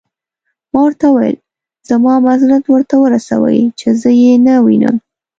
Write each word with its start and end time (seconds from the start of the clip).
ما 0.73 0.79
ورته 0.85 1.05
وویل: 1.09 1.37
زما 1.89 2.13
معذرت 2.25 2.63
ورته 2.69 2.95
ورسوئ، 2.99 3.59
چې 3.79 3.87
زه 4.01 4.09
يې 4.21 4.33
نه 4.45 4.53
وینم. 4.65 4.95